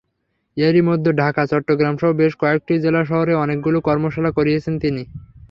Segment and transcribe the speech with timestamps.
[0.57, 5.03] এরই মধ্যে ঢাকা, চট্টগ্রামসহ বেশ কয়েকটি জেলা শহরে অনেকগুলো কর্মশালা করিয়েছেন তিনি।